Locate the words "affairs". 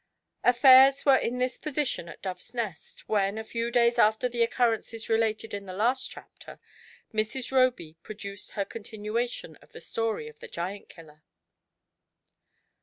0.43-1.05